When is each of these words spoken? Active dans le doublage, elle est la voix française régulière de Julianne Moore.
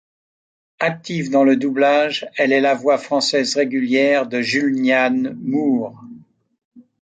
Active 0.79 1.29
dans 1.29 1.43
le 1.43 1.57
doublage, 1.57 2.27
elle 2.35 2.53
est 2.53 2.59
la 2.59 2.73
voix 2.73 2.97
française 2.97 3.55
régulière 3.55 4.25
de 4.25 4.41
Julianne 4.41 5.35
Moore. 5.43 6.03